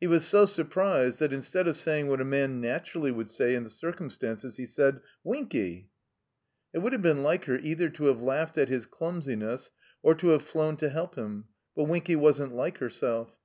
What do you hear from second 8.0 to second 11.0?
have laughed at his cliunsiness or to have flown to